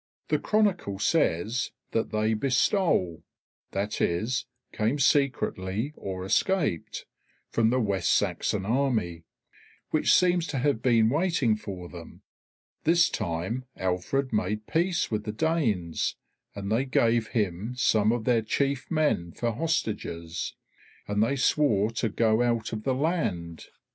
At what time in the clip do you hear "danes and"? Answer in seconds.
15.31-16.71